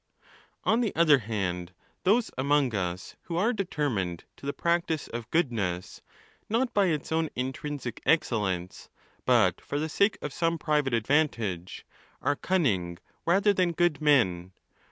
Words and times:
On 0.63 0.81
the 0.81 0.95
other 0.95 1.19
hand, 1.19 1.73
those 2.05 2.31
among 2.35 2.73
us 2.73 3.15
who 3.25 3.37
are 3.37 3.53
determined 3.53 4.23
to 4.37 4.47
the 4.47 4.51
practice 4.51 5.07
of 5.07 5.29
goodness, 5.29 6.01
not 6.49 6.73
by 6.73 6.87
its 6.87 7.11
own 7.11 7.29
intrinsic 7.35 8.01
excellence, 8.03 8.89
but 9.27 9.61
for 9.61 9.77
the 9.77 9.87
sake 9.89 10.17
of 10.23 10.33
some 10.33 10.57
private 10.57 10.95
advantage, 10.95 11.85
are 12.19 12.35
cunning 12.35 12.97
rather 13.27 13.53
than 13.53 13.73
good 13.73 14.01
men. 14.01 14.53